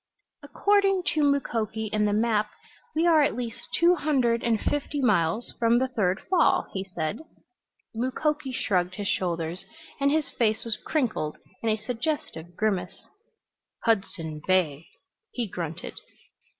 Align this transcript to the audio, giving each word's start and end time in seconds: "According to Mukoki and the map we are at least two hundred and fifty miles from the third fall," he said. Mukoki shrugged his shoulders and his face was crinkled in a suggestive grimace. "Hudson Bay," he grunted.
"According 0.41 1.03
to 1.13 1.21
Mukoki 1.21 1.91
and 1.93 2.07
the 2.07 2.11
map 2.11 2.49
we 2.95 3.05
are 3.05 3.21
at 3.21 3.35
least 3.35 3.67
two 3.79 3.93
hundred 3.93 4.41
and 4.43 4.59
fifty 4.59 4.99
miles 4.99 5.53
from 5.59 5.77
the 5.77 5.87
third 5.89 6.19
fall," 6.27 6.65
he 6.73 6.83
said. 6.83 7.19
Mukoki 7.93 8.51
shrugged 8.51 8.95
his 8.95 9.07
shoulders 9.07 9.63
and 9.99 10.09
his 10.09 10.31
face 10.31 10.65
was 10.65 10.75
crinkled 10.75 11.37
in 11.61 11.69
a 11.69 11.77
suggestive 11.77 12.55
grimace. 12.55 13.05
"Hudson 13.83 14.41
Bay," 14.47 14.87
he 15.33 15.47
grunted. 15.47 15.93